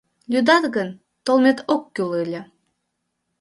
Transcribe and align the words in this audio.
Лӱдат 0.31 0.63
гын, 0.75 0.89
толмет 1.25 1.57
ок 1.73 1.83
кӱл 1.95 2.11
ыле. 2.23 2.41